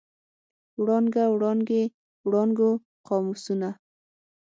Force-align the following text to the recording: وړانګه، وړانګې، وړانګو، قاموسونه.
وړانګه، 0.81 1.23
وړانګې، 1.35 1.83
وړانګو، 2.25 2.71
قاموسونه. 3.07 3.69